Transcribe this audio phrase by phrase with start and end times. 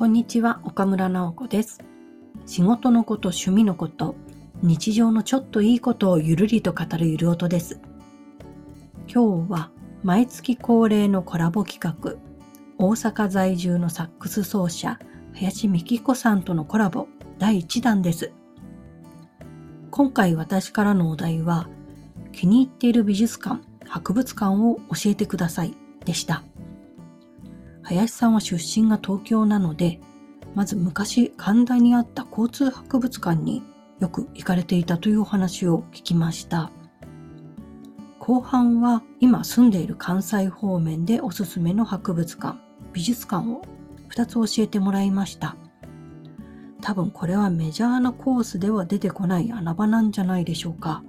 [0.00, 1.84] こんにちは、岡村直子です。
[2.46, 4.14] 仕事のこと、趣味のこと、
[4.62, 7.82] 日常のちょっといいことをゆるりと語るゆる音です。
[9.14, 9.70] 今日は
[10.02, 12.14] 毎月恒例のコラボ企画、
[12.78, 14.98] 大阪在住のサックス奏者、
[15.34, 17.06] 林美希子さんとのコラボ
[17.38, 18.32] 第1弾です。
[19.90, 21.68] 今回私からのお題は、
[22.32, 25.76] 気に入っている美術館、博物館を教えてください
[26.06, 26.42] でした。
[27.90, 30.00] 林さんは出身が東京なので、
[30.54, 33.64] まず昔神田にあった交通博物館に
[33.98, 36.70] よく行かれていたというお話を聞きました。
[38.20, 42.58] 後半は今住んでいる関西方面でおすすめの博物館、
[42.92, 43.62] 美術館を
[44.10, 45.56] 2つ教えてもらいました。
[46.80, 51.02] 多分これはメジャーなコースでは出てこない穴場なんじゃないでしょうか。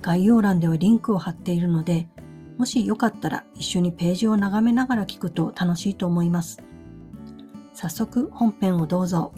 [0.00, 2.08] 概要欄ではリンクを貼っているので、
[2.58, 6.62] もしよかったら一緒にページを眺めながら聞くと楽しいと思います。
[7.72, 9.32] 早速本編をどうぞ。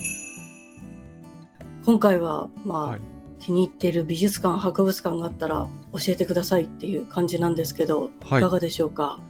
[1.85, 3.01] 今回は、まあ、はい
[3.39, 9.21] 気に入っている美術館、博物館があったら教えてくださいっていう感じなんですけど、はいいかがでしょうか？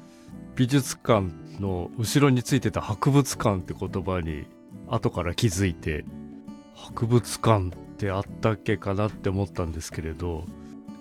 [0.55, 1.27] 美術館
[1.61, 4.47] の後ろについてた博物館って言葉に
[4.89, 6.05] 後から気づいて
[6.75, 10.45] 博物館ってあったっけかなって思ったんですけれど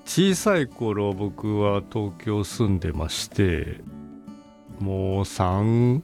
[0.05, 3.81] 小さい頃僕は東京住んでまして
[4.79, 6.01] もう34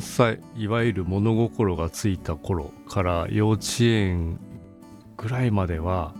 [0.00, 4.40] 歳いわゆる物心がついた頃から幼稚園
[5.16, 6.14] ぐらいまでは、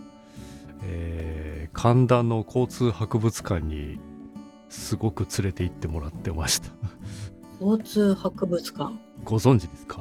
[0.85, 3.99] えー神田の交通博物館に
[4.69, 6.69] すごく連れて行ってもらってました。
[7.63, 8.93] 交通博物館？
[9.25, 10.01] ご存知ですか？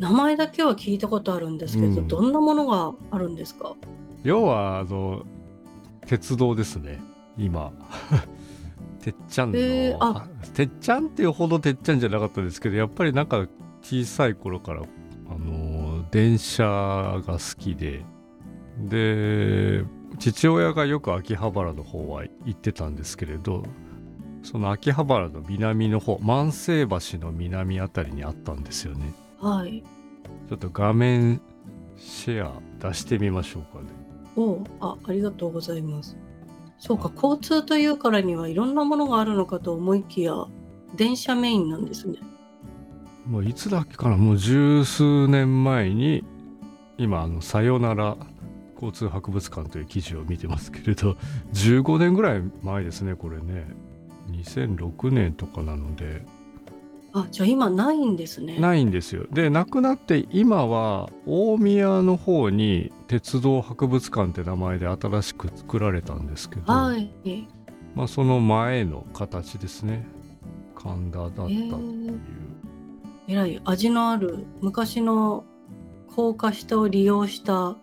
[0.00, 3.76] 名前だけは聞いたことあるんですけど、うんどんなものがあるんですか？
[4.24, 5.22] 要はあの
[6.06, 7.00] 鉄道ですね。
[7.36, 7.72] 今。
[9.02, 10.26] てっちゃんの、へーあ。
[10.54, 13.46] てっちゃんっていうほどてっちゃんじゃなかったですけどやっぱりなんか
[13.82, 18.04] 小さい頃からあの電車が好きで。
[18.78, 19.84] で
[20.18, 23.62] 父親がよく秋葉原の方は行ってたんですけれど
[24.42, 29.14] その秋葉原の南の方万世橋の南あたりにあったんですよね。
[29.40, 29.82] はい。
[30.48, 31.40] ちょっと画面
[31.96, 34.03] シェア出してみましょうかね
[34.36, 36.16] おあ、ありがとうございます。
[36.78, 40.34] そうか、交通というからにはいろんなものがあるのかと思いきや、
[40.96, 42.18] 電車メインなんですね。
[43.26, 46.24] もういつだっけかなもう十数年前に
[46.98, 48.16] 今あの「さよなら
[48.74, 51.16] 交通博物館」という記事を見てますけれど
[51.54, 53.66] 15年ぐらい前ですねこれね
[54.30, 56.26] 2006年とかなので
[57.14, 58.58] あ、じゃあ今ないんですね。
[58.58, 67.08] ないんですよでなくなって今は大宮の方に鉄道博物館って名前で新しく作られたんですけど、はい。
[67.94, 70.04] まあ、その前の形ですね
[70.74, 72.20] 神田だったっていう、
[73.28, 75.44] えらい味のある昔の
[76.14, 77.76] 高架下を利用した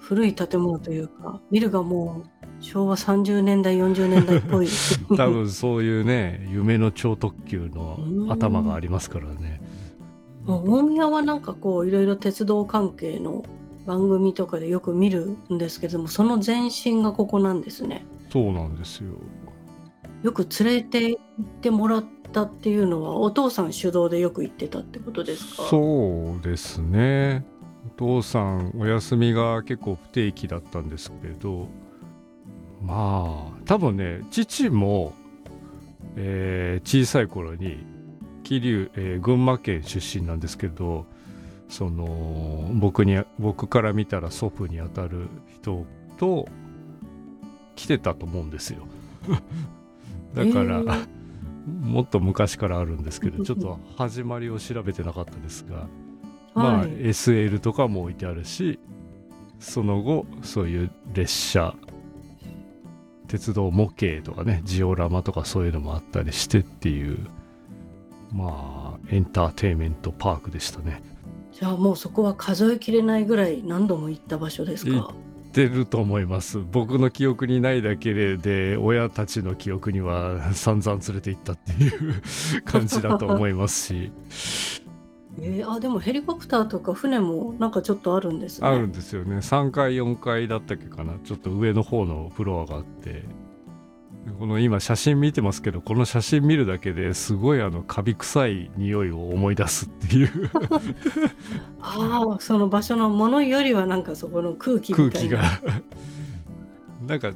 [0.00, 4.68] 古い建物というか、ビルがもう昭和30年代、40年代っぽい。
[5.16, 7.98] 多分そういうね夢の超特急の
[8.28, 9.60] 頭がありますからね。
[10.46, 13.44] 大宮はなんかこういろいろ鉄道関係の
[13.86, 18.04] 番組とかでよく見るんですけどもその前身がここなんですね。
[18.30, 19.12] そうなんですよ。
[20.22, 25.62] よく連れて行ってもらったっていうのはお父さん主導でよく行ってたってことですか？
[25.64, 27.44] そうですね。
[27.86, 31.68] お父さんお休みが結構不定期だったんですけれど
[32.82, 35.12] まあ多分ね父も、
[36.16, 37.84] えー小さい頃に
[38.44, 41.06] 桐生、えー群馬県出身なんですけど
[41.68, 45.84] その僕に僕から見たら祖父にあたる人
[46.16, 46.48] と
[47.76, 48.86] 来てたと思うんですよ。
[50.34, 51.18] だから、えー。
[51.68, 55.86] もっと昔からあるんですけどちょっと始まりを調べてなかったですが、
[56.54, 58.78] まあはい SL とかも置いてあるし
[59.58, 61.74] その後そういう列車
[63.28, 67.18] 鉄道模型とかねジオラマとかそういうのもあったりしてっていう
[68.32, 71.02] まあエンターテインメントパークでしたね。
[71.52, 75.12] じゃあもうそこは数えきれないぐらい何度も行った場所ですか？
[75.52, 76.58] 出ると思います。
[76.58, 82.22] 僕の記憶にないだけで親たちの記憶には散々連れて行ったっていう
[82.64, 84.12] 感じだと思いますし
[85.40, 88.68] えーあでもヘリコプターとか船もなんかちょっとあるんですね。
[88.68, 89.36] あるんですよね。
[89.36, 91.14] 3階4階だったっけかな。
[91.24, 93.24] ちょっと上の方のフロアがあって。
[94.38, 100.50] この今写真見てますけどこの写真見るだけですごいあのカビ臭い匂いを思い出すっていう。
[101.80, 105.38] ああその場所のものよりはなんかそこの空気みたいな。
[105.38, 105.82] 空気が。
[107.06, 107.32] なんか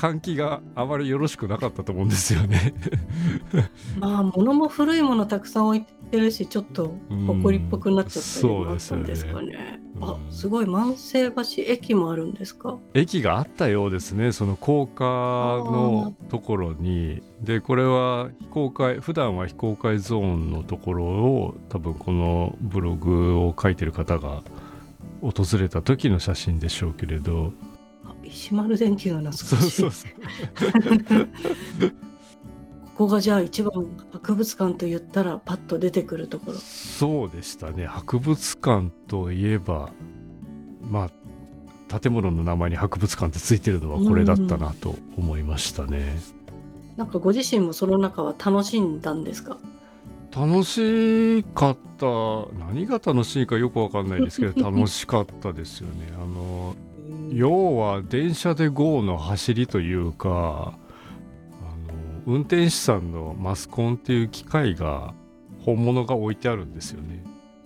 [0.00, 2.72] 換気があまりよろしくなかったと思うんですよね。
[4.00, 6.94] まあ物も古いものたくさん置いてるしちょっと
[7.26, 9.78] 埃っぽくなっちゃったりもあったんですかね。
[10.00, 12.78] あすごい万世橋駅もあるんですか？
[12.94, 14.32] 駅があったようですね。
[14.32, 17.22] その高架のところに。
[17.42, 24.42] でこれは非公開普段は非公開ゾーンのところを多分このブログを書いてる方が
[25.20, 27.52] 訪れた時の写真でしょうけれど
[28.30, 29.48] 石丸電機が懐かしい。
[29.48, 30.10] そうそうそう
[32.96, 33.72] ここがじゃあ一番
[34.12, 36.58] 博物館と言ったらパッと出てくるところ。
[36.58, 37.86] そうでしたね。
[37.86, 39.90] 博物館といえば
[40.82, 41.10] ま
[41.88, 46.20] あ建物の名前に博物館ってついてるのはこれだったなと思いましたね、
[46.96, 49.56] なんかご自身もその中は楽しんだんですか？
[50.30, 52.06] 楽しかった。
[52.58, 56.12] 何が楽しいかよくわかんないですけど楽しかったですよね。
[56.14, 56.76] あの
[57.32, 60.74] 要は電車で GO の走りというか
[62.26, 65.14] 運転手さんのマスコンっていう機械が
[65.64, 67.22] 本物が置いてあるんですよね。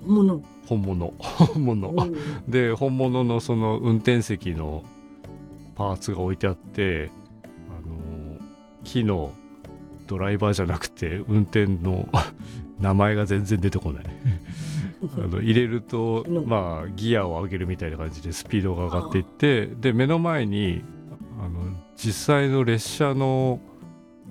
[0.07, 0.43] 本物。
[0.67, 1.15] 本物。
[1.19, 1.93] 本物
[2.49, 4.85] で本物のその運転席の
[5.75, 7.11] パーツが置いてあって
[7.69, 8.39] あの
[8.85, 9.33] 木の
[10.07, 12.09] ドライバーじゃなくて運転の
[12.81, 14.05] 名前が全然出てこない
[15.19, 20.83] あの入れるとまあギアを上げるみたいな感じでスピードが上がっていってで目の前に
[21.41, 21.61] あの
[21.97, 23.61] 実際の列車の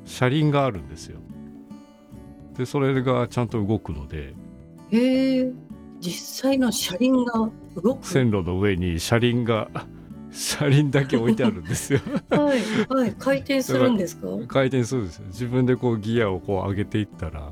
[0.06, 1.20] 車輪があるんですよ。
[2.58, 4.34] でそれがちゃんと動くので。
[4.92, 5.52] へえ。
[6.00, 7.50] 実際の車輪が
[7.82, 8.06] 動く。
[8.06, 9.70] 線路の上に車輪が
[10.32, 12.00] 車輪だけ置いてあるんですよ。
[12.30, 12.60] はい
[12.90, 13.16] はい。
[13.18, 14.28] 回転するんですか？
[14.48, 15.26] 回転するんですよ。
[15.28, 17.52] 自分でこうギアをこう上げていったら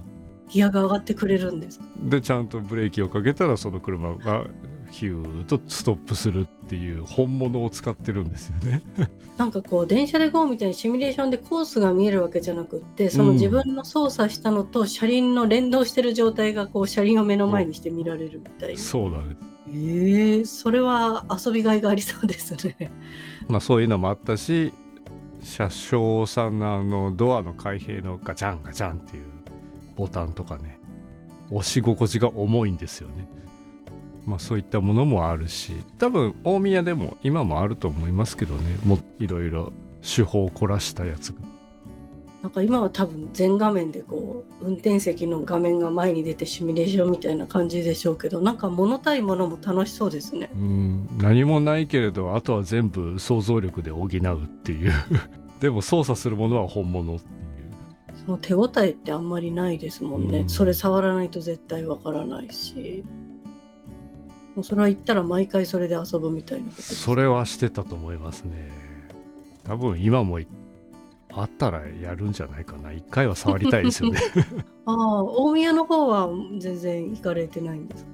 [0.51, 1.79] ギアが上がってくれるんです。
[2.03, 4.45] でちゃんとブレーキをかけたらその車が
[4.91, 8.83] ヒューとストップするっていう本物を使ってるんですよね。
[9.37, 19.51] なんかこう電車で GO みたいにシミュレーションでコースが見えるわけじゃなくってその自分の操作したのと車輪の連動してる状態がこう車輪を目の前にして見られるみたいな、そうなんです。
[19.67, 22.91] えー、それは遊びがいがありそうですね。
[23.47, 24.73] まあそういうのもあったし
[25.41, 29.30] 車掌さんのあのドアの開閉のガチャンガチャンっていう
[29.95, 30.79] ボタンとかね。
[31.51, 33.27] 押し心地が重いんですよね。
[34.25, 38.77] まあ、そういったものもあるし多分大宮でも今もあると思いますけどね。
[38.85, 41.39] もいろいろ手法を凝らしたやつが。
[42.41, 50.49] なんか今は多分全画面でこう運転席の画面が前に出てシミュレーションみたいな感じでしょうけどなんか物対物も楽しそうですね。
[50.55, 51.09] うん。
[51.19, 54.91] 何もないけれどあとは全部想像力で補うっていう。
[55.59, 57.41] でも操作するものは本物っていう
[58.25, 63.03] その手応えってあんまりないですもんね、うん、それ触らないと絶対わからないし。
[64.55, 68.69] もうそれは行ったら毎回それで遊ぶみたいなそれはしてたと思いますね。
[69.63, 70.39] 多分今も
[71.31, 72.91] あったらやるんじゃないかな。
[72.91, 74.19] 一回は触りたいですよね。
[74.85, 76.27] ああ大宮の方は
[76.59, 78.09] 全然行かれてないんですか？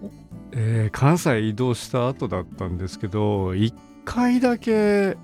[0.52, 3.74] えー、関西移動した後だったんですけど一
[4.06, 5.18] 回だけ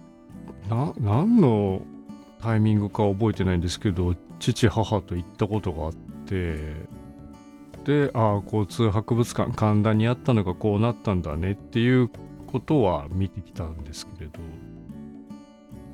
[0.67, 1.83] な何の
[2.41, 4.15] タイミングか覚えてないんですけど
[4.51, 5.93] 父母と行ったことがあっ
[6.25, 6.73] て
[7.85, 12.09] でああ交通博物館神田にあったのがこうなったんだねっていう
[12.47, 14.39] ことは見てきたんですけれど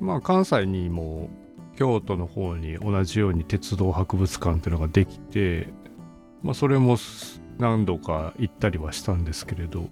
[0.00, 1.30] まあ関西にも
[1.76, 5.68] 京都の方に同じように鉄道博物館っていうのができて、
[6.42, 6.98] まあ、それも
[7.58, 9.88] 何度か行ったりはしたんですけれど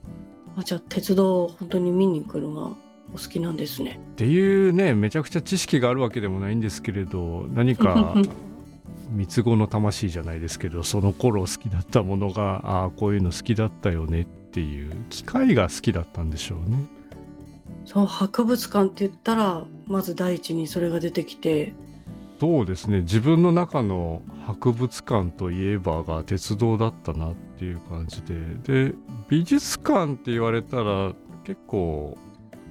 [0.57, 2.77] あじゃあ鉄道本当に見に行くのが
[3.11, 3.99] お好きなんですね。
[4.13, 8.15] っていうねめちゃくちゃ知識があるわけでもないんですけれど何か
[9.11, 16.87] 三つ子の魂じゃないですけどその頃好きだったものがああこういうの好きだったよねっていう機械が好きだったんでしょうね。
[17.85, 21.73] そう博物館って言ったらまず第一にそれが出てきて。
[22.41, 23.01] そうですね。
[23.01, 28.89] 自分の中の博物館といえばが鉄道だったなっていう感じで。
[28.91, 28.95] で
[29.29, 31.13] 美術館って言われたら
[31.45, 32.19] 結構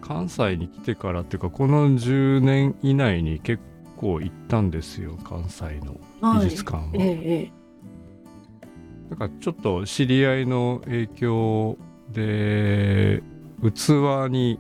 [0.02, 3.62] 関西に来てからっていうかこの10年以内に結
[3.98, 6.84] 構行ったんですよ関西の美術館は。
[6.84, 7.52] はい、ええ、
[9.10, 11.78] なんかちょっと知り合いの影響
[12.12, 13.24] で
[13.62, 14.60] 器に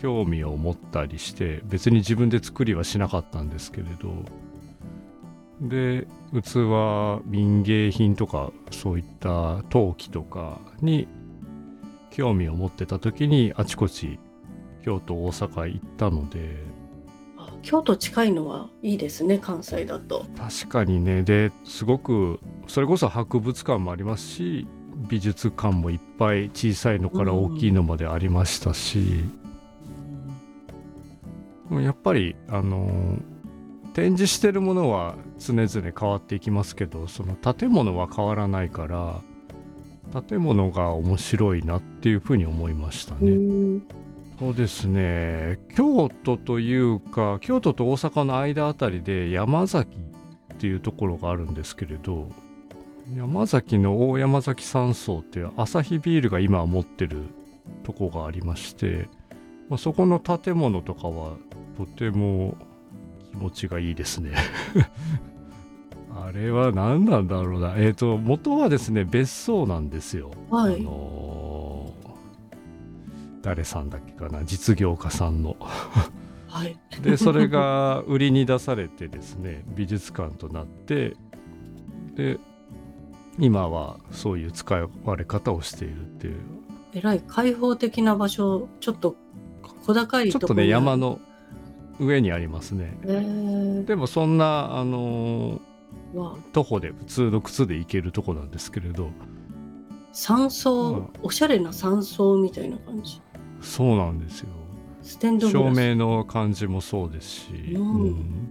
[0.00, 4.24] 興味を持ったりして別に自分で作りはしなかったんですけれど
[5.60, 6.06] で
[6.42, 11.06] 器民芸品とかそういった陶器とかに
[12.10, 14.18] 興味を持ってた時にあちこち
[14.82, 16.56] 京都大阪行ったので
[17.62, 20.26] 京都近いのはいいですね関西だと。
[20.36, 21.22] 確かにね。
[21.22, 24.66] ですごくそれこそ博物館もありますし
[25.08, 29.24] 美術館もいっぱい小さいのから大きいのまでありましたし、
[31.70, 33.40] やっぱりあのー
[33.92, 39.20] 展示してるものは常々変わっていきますけどその建物は変わらないから
[40.28, 43.30] 建物が面白いなっていうふうに思いましたね。
[43.30, 43.82] うん
[44.40, 49.98] そうですね京都というか京都と大阪の間あたりで山崎
[50.54, 52.30] っていうところがあるんですけれど
[53.14, 57.24] 山崎の大山崎山荘っていうアサヒビールが今持ってる
[57.84, 59.10] とこがありまして、
[59.68, 61.36] まあ、そこの建物とかは
[61.76, 62.56] とても
[63.32, 64.32] 気持ちがいいですね。
[66.16, 67.74] あれは何なんだろうな。
[67.76, 70.32] えっ、と、元はですね、別荘なんですよ。
[70.50, 71.29] はいあのー
[73.42, 75.56] 誰さんだっけかな、実業家さんの。
[75.60, 81.16] はい で、それが売りに出されてですね、美術館となって、
[82.16, 82.38] で、
[83.38, 86.36] 今はそういう使われ方をしているっていう。
[86.92, 89.14] えらい開放的な場所ちょっと
[89.86, 91.20] 小高いちょっとね、山の
[92.00, 92.98] 上にありますね。
[93.04, 95.60] えー、でもそんな、あの
[96.52, 99.10] 徒歩で普通の靴で行けるとこなんですけれど、
[100.12, 103.20] 山荘、うんおしゃれな山荘みたいな感じ
[103.60, 104.48] そうなんですよ。
[105.02, 108.02] ステンドグラ照ス明の感じもそうですし、うん。
[108.02, 108.48] うん。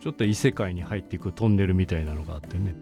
[0.00, 2.74] ちょっと異世界に入っていくトンネルみたいなのがあってね。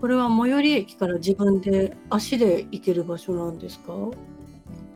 [0.00, 3.92] これは最寄り駅から自分で足で行ける場所なんですか？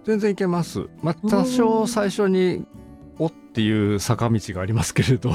[0.04, 2.64] 全然行けます、まあ、多少最初に
[3.18, 5.30] 「お」っていう坂道がありますけれど。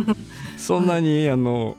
[0.56, 1.76] そんなにあの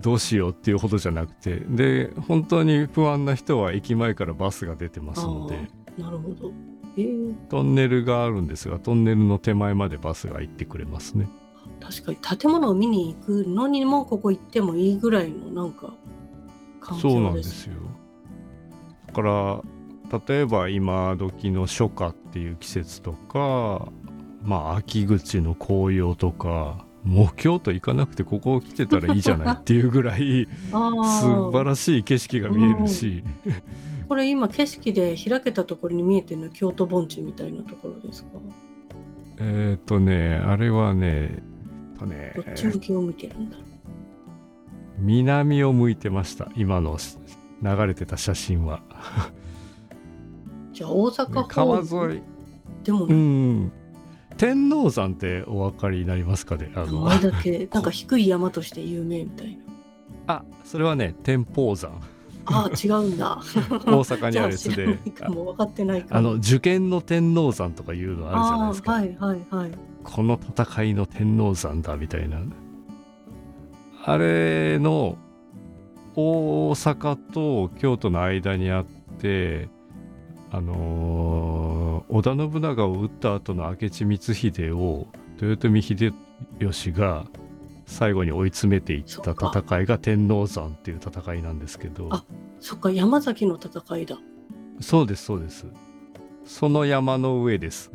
[0.00, 5.68] どうしようっていうほどじゃなくてで本当に不安な人は駅前からバスが出てますので。
[5.98, 6.52] なるほど。
[6.96, 11.28] えー、トンネルがあるんですがトンネルの手前までバスが行ってくれますね。
[11.80, 12.38] 確かに。
[12.38, 15.94] 建物を見に行くのにもここ行ってもいいぐらいのなんか
[16.80, 17.74] 環そうなんですすよ。
[19.06, 19.62] だから
[20.26, 23.88] 例えば今時の初夏っていう季節とか
[24.42, 33.24] まあ秋口の紅葉とかもう京都行かなくてここ来てたらいいじゃないっていうぐらいあ素晴あらしい景色が見えるし、
[34.08, 38.28] これ今景色で開けたところに見えてるのは京都盆地みたいなところですか？
[39.38, 41.42] えっ、とねあれはね
[41.98, 43.56] とねどっち向きを見てるんだ？
[44.98, 46.98] 南を向いてました今の
[47.62, 48.82] 流れてた写真は。
[50.72, 52.22] じゃあ大阪川方沿い。
[52.84, 53.72] でもうん
[54.40, 56.72] 天王山ってお分かりになりますかね？
[56.74, 56.86] あの。
[56.86, 59.50] 名前だけ なんか低い山として有名みたい
[60.26, 60.34] な。
[60.34, 62.00] あそれはね天保山。
[62.46, 63.38] ああ違うんだ。
[63.68, 64.98] 大阪にあるやつで。
[65.04, 69.70] いかも分かってないかもあの受験の天王山とかいうのあるじゃないですか、はいはいはい。
[70.04, 72.38] この戦いの天王山だみたいな。
[74.06, 75.18] あれの
[76.16, 78.84] 大阪と京都の間にあっ
[79.18, 79.68] て
[80.50, 81.80] あのー
[82.10, 85.06] 織田信長を討った後の明智光秀を
[85.40, 86.12] 豊臣秀
[86.58, 87.24] 吉が
[87.86, 92.08] 最後に追い詰めていった戦いが天王山っていう戦いなんですけど。
[92.10, 92.24] あ
[92.58, 94.18] そっか山崎の戦いだ。
[94.80, 95.66] そうですそうです。
[96.44, 97.92] その山の上です。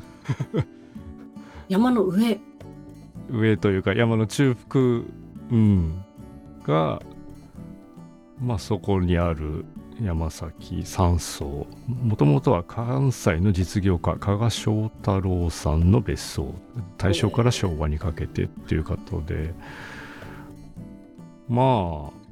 [1.67, 2.39] 山の上。
[3.29, 4.81] 上というか山の中腹、
[5.51, 6.03] うん、
[6.63, 7.01] が
[8.39, 9.65] まあそこにある
[10.01, 16.53] 山崎山荘もともとは関西の実業家加賀正太郎さんの別荘。
[16.97, 19.53] 大正から昭和にかけてっていうことで。
[21.47, 22.25] まあ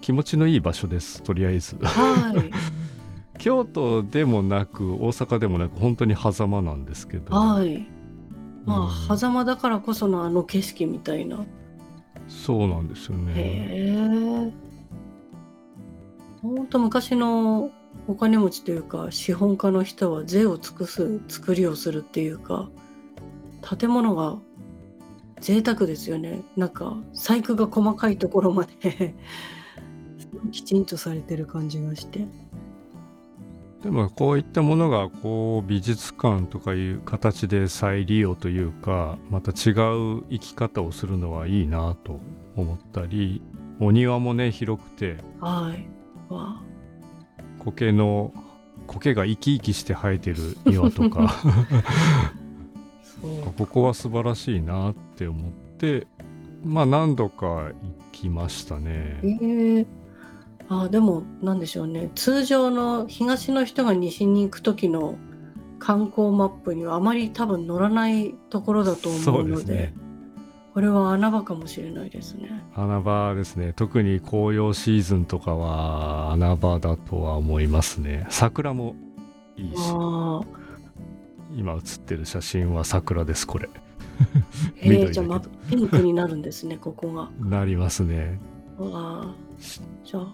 [0.00, 1.76] 気持ちのいい場所ですとりあえず。
[1.82, 2.50] はい。
[3.38, 7.34] 京都でもなく大阪でもなく本当に狭間なんですけど。
[7.34, 7.86] はい。
[8.64, 9.18] まあうん。
[9.18, 11.44] 狭間だからこそのあの景色みたいな。
[12.26, 14.52] そうなんですよね。
[16.44, 17.70] へえほんと昔の
[18.06, 22.68] お金持ちというか資本家の人は税を尽くす作りをするっていうか
[23.78, 24.38] 建物が
[25.40, 26.42] 贅沢ですよね。
[26.56, 29.14] なんか細工が細かいところまで
[30.50, 32.26] きちんとされてる感じがして。
[33.82, 39.70] でもこういったものがこう美術館とかいう形で再利用というかまた違
[40.16, 42.18] う生き方をするのはいいなと
[42.56, 43.40] 思ったり
[43.78, 45.18] お庭もね広くて。
[45.40, 45.97] はい
[46.28, 46.60] わ
[47.58, 48.32] 苔の
[48.86, 51.34] 苔が生き生きして生えてる庭とか。
[53.56, 56.06] ここは素晴らしいなって思って
[56.64, 57.72] まあ何度か行
[58.12, 59.20] きましたね。
[59.24, 59.86] ええ
[60.70, 62.10] あでもなんでしょうね。
[62.14, 65.16] 通常の東の人が西に行く時の
[65.78, 69.92] 観光マップにはあまり多分乗らないところだとそ思うので。
[70.78, 72.62] これは穴場かもしれないですね。
[72.76, 73.72] 穴場ですね。
[73.72, 78.28] 特に紅葉シーズンとかは穴場だとは思いますね。
[78.30, 78.94] 桜も
[79.56, 79.80] いいし。
[81.56, 83.68] 今写ってる写真は桜ですこれ。
[84.80, 87.28] えー、じゃあ真っピンクになるんですね、ここが。
[87.40, 88.38] なりますね。
[88.78, 89.34] うわあ。
[90.04, 90.32] じゃあ、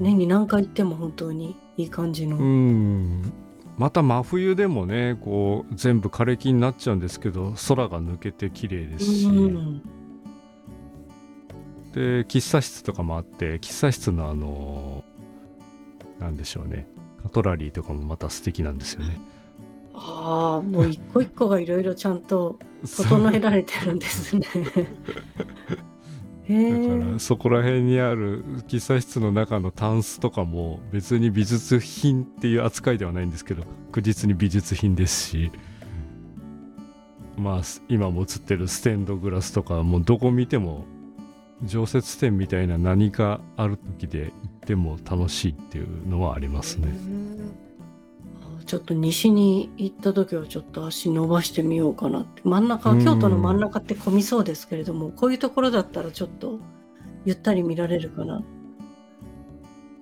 [0.00, 2.38] 年に何回行っても本当にいい感じの。
[2.38, 3.32] うん
[3.76, 9.82] また真冬でもねこう全部枯れ木になっちゃうんですけど空が抜けて綺麗ですし、うん
[11.92, 15.04] で喫茶室とかもあって喫茶室のあの
[16.18, 16.88] なんでしょうね
[17.22, 19.20] カトラリーとかもまた素敵なんですよね。
[19.94, 24.46] ああ、もう一個一個がいろいろちゃんと整えられてるんですね。
[26.48, 35.52] だからそこら辺にある喫茶室の中のタンスとかも別に美術品っていう扱いではないんですけど確実に美術品ですし
[37.38, 40.84] まあ今も映ってるステンドグラスとかもうどこ見ても
[41.62, 46.88] 常設展みたいな何かある時で行っても楽しいっていうのはありますね。
[48.74, 52.42] あちょっと西に行った時はちょっと足伸ばしてみようかなって。
[52.44, 56.58] 真ん中うん京都の真ん中って混みそうですけれどもこういうところだったらちょっと
[57.24, 58.42] ゆったり見られるかな。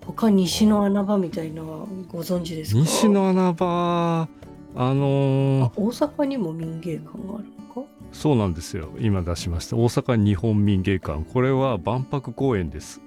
[0.05, 2.81] 他西の穴場みたいなのはご存知ですか？
[2.81, 4.23] 西の穴場
[4.75, 7.89] あのーあ大阪にも民芸館があるのか？
[8.11, 8.89] そうなんですよ。
[8.99, 9.77] 今出しました。
[9.77, 11.25] 大阪日本民芸館。
[11.25, 13.01] これは万博公園です。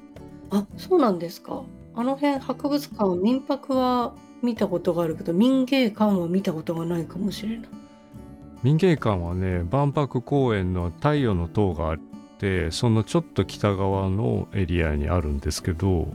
[0.51, 1.63] あそうなんですか。
[1.95, 7.69] あの辺博物館民泊は見たことがあるけど民芸館は見たことがないかもしれない。
[8.63, 11.97] 民芸館はね万博公園の太陽の塔があっ
[12.39, 16.07] てそのちょっと北側のエリアにあるんですけど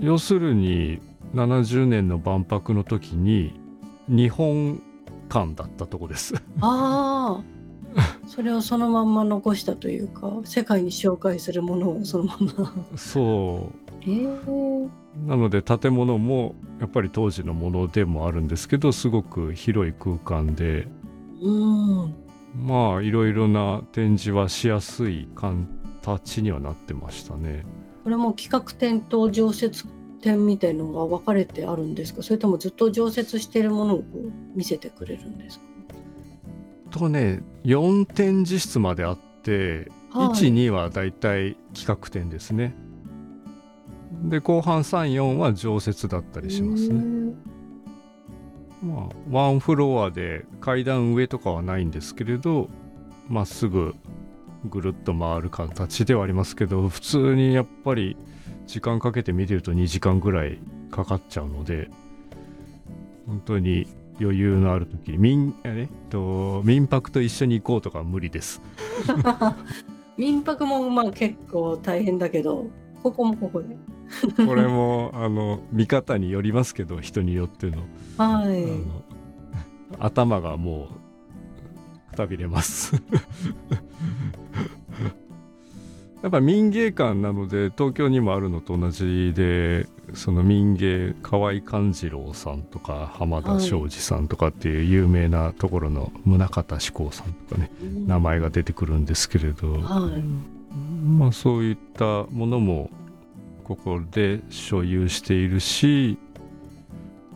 [0.00, 1.00] 要するに
[1.34, 3.60] 70年の万博の時に
[4.08, 4.82] 日本
[5.28, 6.34] 館だったとこです。
[6.60, 7.44] ああ
[8.26, 12.74] それをそのまんま残したというか世界に紹介するものをそのまま。
[12.96, 13.83] そえー、う
[15.26, 20.88] なので建物もやっぱり当時のものでもあるんですけどすごく広い空間で
[21.40, 22.14] うん。
[22.56, 27.64] まあいろいろな展示はしやすい形にはなってましたね。
[28.04, 29.86] これも企画展と常設
[30.20, 32.22] 展みたいのが分かれてあるんですか？
[32.22, 34.04] それともずっと常設しているものを
[34.54, 35.64] 見せてくれるんですか？
[36.90, 40.28] とね4展示室まであって、はい。
[40.28, 42.76] 12はだいたい企画展ですね。
[44.22, 47.34] で後半34は常設だったりしますね。
[48.82, 52.68] まあワンフロアで階段上とかはないんですけれど
[53.28, 53.94] まっすぐ
[54.66, 58.16] ぐるっと回る形ではありますけど普通にやっぱり
[58.66, 60.58] 時間かけて見てると2時間ぐらい
[60.90, 61.90] かかっちゃうので
[63.26, 63.86] 本当に
[64.20, 68.62] 余裕のある時に民,、えっと、民泊と一緒に行こうとか無理です。
[70.16, 72.68] 民泊もまあ結構大変だけど
[73.04, 73.76] ここもここで。
[74.46, 77.82] これもあの見方によりますけど人によっての,、
[78.16, 78.66] はい。
[79.98, 80.88] 頭がも
[82.08, 82.94] うくたびれます。
[86.22, 97.70] やっぱ民芸館なので東京にもあるのと同じでその民芸河合勘次郎さんとか浜田庄司さんとかっていう有名なところの宗像志功さんとかね
[98.06, 100.63] 名前が出てくるんですけれど、はい
[101.04, 102.90] まあそういったものも
[103.62, 106.18] ここで所有しているし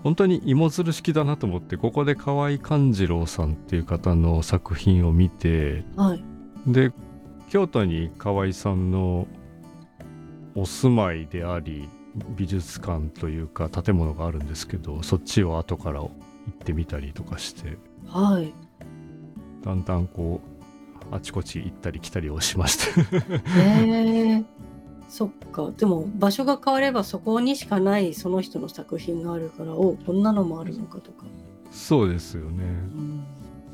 [0.03, 6.25] 本当に芋づる式だなと思ってここで河合勘次郎さんっていう方の作品を見てはい。
[6.67, 6.93] で
[7.51, 9.27] 京都に河合さんの
[10.55, 11.89] お住まいであり
[12.37, 16.11] 美術館というか建物があるんですけどそっちを後から行
[16.51, 17.77] ってみたりとかして
[18.07, 18.53] はい。
[19.65, 20.58] だんだんこう
[21.11, 23.19] あちこち行ったり来たりをしました。
[23.59, 24.45] へえ
[25.09, 25.71] そっか。
[25.77, 31.25] でも場所が変わればそこにしかないその人の作品があるからおこんなのもあるのかとか、
[31.71, 32.65] そうですよね。
[32.65, 33.25] うん。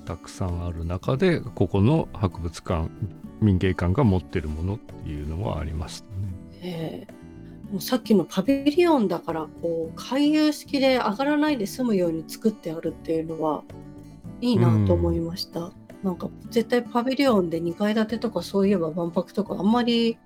[0.05, 2.89] たくさんある中でここの博物館
[3.41, 6.13] 民芸館が持ってるものっていうのはありましたね。
[6.63, 7.15] ええ
[7.73, 13.65] もうさっきのパビリオンだからこう回遊式で上がらないで済むように作ってあるっていうのは
[14.41, 15.73] いいなと思いました、
[16.05, 20.19] なんか絶対パビリオンで2階建てとかそういえば万博とかあんまり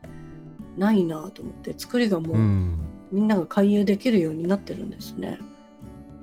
[0.76, 2.78] ないなと思って作りがもう、うん、
[3.12, 5.38] みんなが回遊できるようになってるんですね。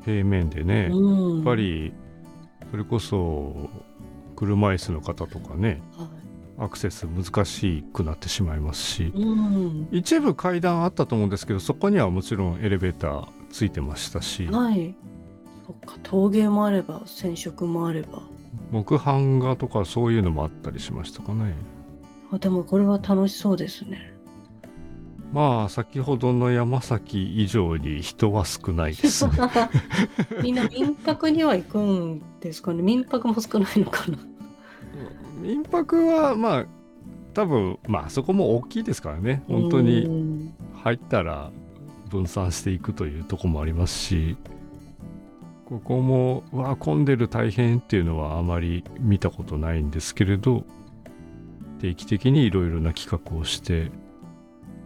[0.03, 0.99] 平面でね、やう
[1.37, 1.93] ん、っぱり
[2.69, 3.69] それこそ
[4.35, 5.81] 車椅子の方とかね
[6.57, 14.95] はアクセス難しくなってしまいますしい、うん一部階段あったと思うんですけどそこにはもちろんエレベーターついてましたしはい。
[15.65, 18.21] そっか、陶芸もあれば、染色もあれば。
[18.75, 21.53] 木版画とかそういうのもあったりしましたかね。
[22.31, 24.13] あでもこれは楽しそうですね。
[25.31, 29.31] まあ先ほどの山崎以上に人は少ないですね。
[30.43, 32.81] みんな民泊には行くんですかね。
[32.81, 34.17] 民泊も少ないのかな。
[35.41, 36.65] 民泊はまあ
[37.33, 39.41] 多分まあそこも大きいですからね。
[39.47, 40.51] 本当に
[40.83, 41.49] 入ったら
[42.09, 44.35] 分散していくというとこもありますし
[45.65, 50.63] ここもうわ混んでる大変っていうのはあまり見たことないんですけれど
[51.81, 53.91] 定期的にいろいろな企画をして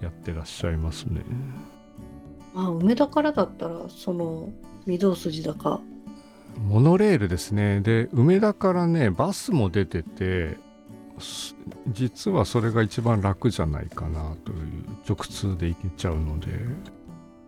[0.01, 1.21] やってらっしゃいますね。
[2.55, 4.49] あ梅田からだったらその
[4.87, 5.81] 御堂筋だか。
[6.57, 7.81] モノレールですね。
[7.81, 10.57] で梅田からねバスも出てて
[11.89, 14.57] 実はそれが一番楽じゃないかなという
[15.07, 16.47] 直通で行けちゃうので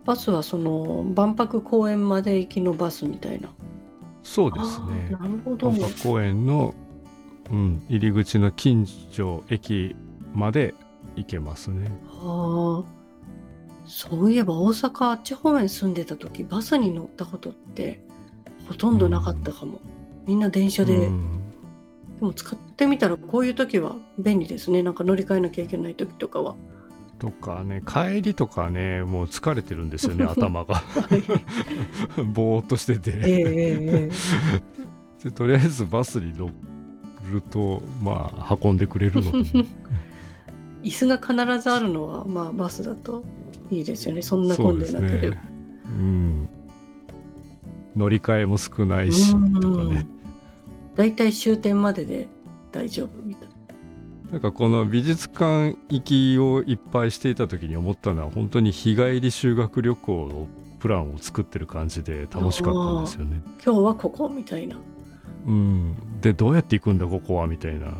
[0.04, 3.50] バスはその万博公園まで行きのバスみたいな。
[4.22, 5.08] そうですね。
[5.10, 5.70] なるほど。
[5.70, 6.74] 万博公園の、
[7.50, 9.94] うん、入り口の近所駅
[10.34, 10.74] まで
[11.16, 11.90] 行けますね。
[12.20, 12.82] あ
[13.84, 18.00] そういえば大阪あっち方面住んでた時バスに乗ったことって
[18.68, 19.80] ほとんどなかったかも、うん、
[20.26, 21.40] みんな電車で、うん、
[22.20, 24.82] でも使ってみたらこういう時は便利ですね。
[24.82, 26.54] なんか乗り換えなきゃいけない時とかは
[27.22, 30.82] とかね帰りとかねもう疲れてるんですよね 頭が。
[32.34, 36.50] ぼーっとしてて、えー、でとりあえずバスに乗
[37.30, 39.66] るとまあ運んでくれるので、ね、
[40.82, 43.22] 椅子が必ずあるのはまあバスだと
[43.70, 44.22] いいですよね。
[44.22, 45.42] そんな混んでなければ、ね、
[45.86, 46.48] うん。
[47.94, 50.08] 乗り換えも少ないしとかね。
[50.96, 52.26] だいたい終点までで
[52.72, 53.51] 大丈夫みたいな
[54.32, 60.48] なんかこの美術館行きをいっぱいしていた時に思ったのは本当に日帰り修学旅行の
[60.80, 63.42] プランを作ってる感じで楽しかったんですよね。
[63.62, 64.76] 今日はここみたいな。
[65.46, 67.92] うん、でどうやって行くんだここはみたいな。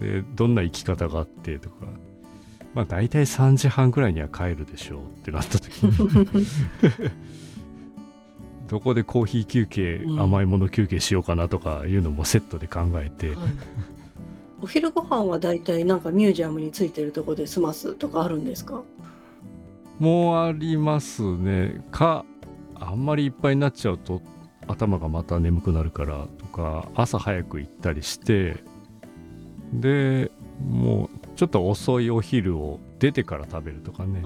[0.00, 1.86] でどんな行き方があってとか。
[2.74, 6.46] まあ大体3時半ぐらいには帰るでしょうってなった時に
[8.66, 13.36] どこでコーヒー休憩、うん、甘いもの休憩しようかなとかいうのもセットで考えて、はい
[14.62, 18.82] お昼ご飯はだいたいなんかミュージアムについてるとこで済ますとかあるんですか？
[19.98, 21.84] もうありますね。
[21.90, 22.24] か
[22.76, 24.22] あんまりいっぱいになっちゃうと
[24.68, 28.62] 頭がまた眠くなるからとか朝早く行ったりして
[29.72, 30.30] で
[30.64, 34.20] もうちょっと遅いお昼を出てから食べるとかね。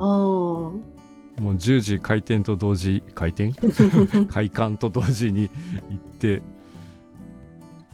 [1.39, 3.53] もう10時開店と同時開店？
[4.29, 5.51] 開館と同時に
[5.91, 6.43] 行って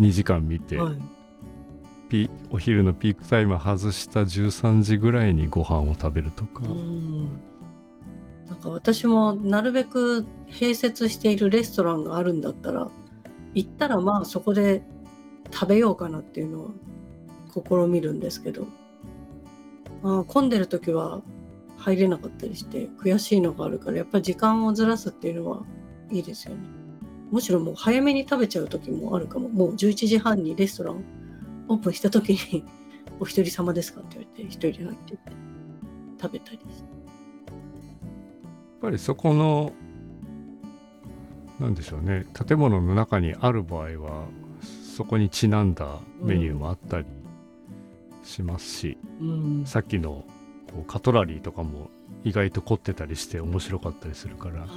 [0.00, 0.94] 2時間見て、はい
[2.12, 6.60] ピお昼のピークタイム外した13時ぐらいにご飯を食べるとか。
[6.60, 12.90] なんか私もなるべく併設しているレストランがあるんだったら
[13.54, 14.82] 行ったらまあそこで
[15.50, 16.70] 食べようかなっていうのは
[17.54, 18.66] 試みるんですけど、
[20.02, 21.22] まあ、混んでる時は
[21.78, 25.62] 入れなかったりして悔しいのがあるからやっぱり時間をずらすっていうのは
[26.10, 26.60] いいですよね。
[27.30, 31.21] むしろもう早めに食べちゃう時もあるかももう11時半にレストラン
[31.68, 32.64] オープンした時に
[33.20, 35.18] 「お一人様ですか?」って言われて一人で入って
[36.20, 37.58] 食べたりやっ
[38.80, 39.72] ぱりそこの
[41.60, 44.26] なんでしょうね建物の中にある場合は
[44.96, 47.06] そこにちなんだメニューもあったり
[48.24, 50.24] しますし、うん、さっきの
[50.72, 51.90] こうカトラリーとかも
[52.24, 54.68] 意外と凝ってたりして面白かったりするから、はい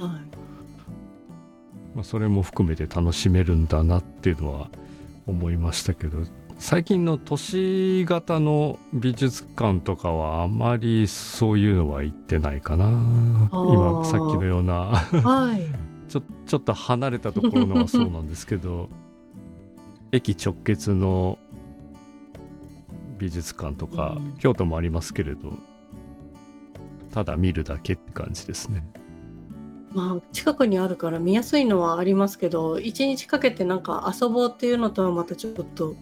[1.94, 4.70] まあ、それも含めて楽しめるんだなっていうのは
[5.26, 6.18] 思いましたけど
[6.58, 12.86] 最近の都市型の美術館とかはあまりそういうのは行ってないかな。
[13.52, 14.86] 今さっきのような。
[14.86, 15.66] はい、
[16.08, 18.88] ちょちょっと離れたところのはそうなんですけど
[20.12, 21.38] 駅直結の
[23.18, 25.52] 美術館とか、うん、京都もありますけれど
[27.12, 28.86] ただ見るだけって感じですね。
[29.92, 35.94] まあ近くにあるから見やすいのはありますけど一日かけてなんか遊ぼうっていうのとはまたちょっと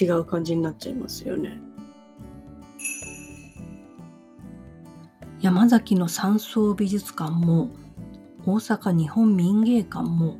[0.00, 1.60] 違う感じになっちゃいますよね。
[5.40, 7.70] 山崎の山荘美術館も
[8.46, 10.36] 大阪日本民芸館も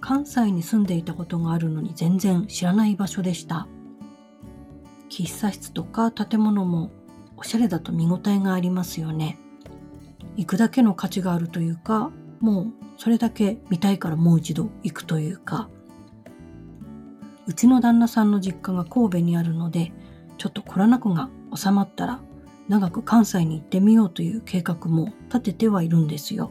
[0.00, 3.66] 関西に住んでいたことがあるのに全然知らない場所でした。
[5.08, 6.90] 喫茶室とか建物も
[7.36, 9.38] おしゃれだと見応えがありますよね。
[10.36, 15.68] 行くだけの価値があるというか、もうそれだけ見たいからもう一度行くというか、
[17.46, 19.92] うちの旦那さんの実家が神戸にあるので、
[20.38, 22.20] ちょっとコロナ禍が収まったら、
[22.68, 26.50] 長く関西に行ってみようという計画も立ててはいるんですよ。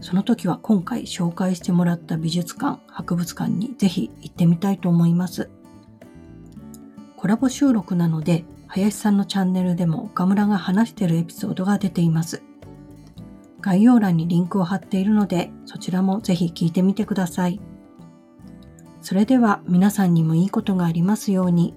[0.00, 5.50] その時は今回紹介してもらった美術館、博物館にぜひ行ってみたいと思います。
[7.16, 12.42] コラボ収録なので、林さんのチャンネルでも岡村が話してるエピソードが出ています。
[13.60, 17.60] 概要欄にリンクを貼っているので、そちらもぜひ聞いてみてください。
[19.00, 21.74] それでは皆さんにもいいことがありますように。